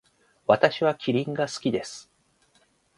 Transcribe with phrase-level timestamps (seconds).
[0.47, 2.09] 私はキリンが好きです。